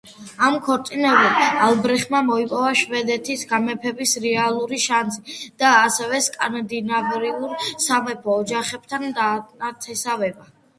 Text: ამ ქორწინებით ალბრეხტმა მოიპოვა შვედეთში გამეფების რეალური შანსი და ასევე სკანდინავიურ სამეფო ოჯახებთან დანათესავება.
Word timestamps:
ამ 0.45 0.55
ქორწინებით 0.67 1.41
ალბრეხტმა 1.65 2.21
მოიპოვა 2.29 2.71
შვედეთში 2.79 3.37
გამეფების 3.51 4.15
რეალური 4.25 4.81
შანსი 4.87 5.39
და 5.65 5.75
ასევე 5.83 6.23
სკანდინავიურ 6.31 7.57
სამეფო 7.89 8.41
ოჯახებთან 8.43 9.11
დანათესავება. 9.23 10.53